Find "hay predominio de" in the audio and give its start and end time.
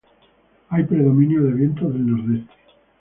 0.69-1.53